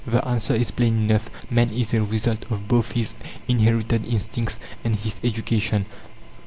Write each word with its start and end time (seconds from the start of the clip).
The 0.03 0.27
answer 0.27 0.55
is 0.55 0.71
plain 0.71 1.07
enough. 1.11 1.29
Man 1.51 1.69
is 1.69 1.93
a 1.93 2.01
result 2.01 2.51
of 2.51 2.67
both 2.67 2.93
his 2.93 3.13
inherited 3.47 4.03
instincts 4.07 4.59
and 4.83 4.95
his 4.95 5.17
education. 5.23 5.85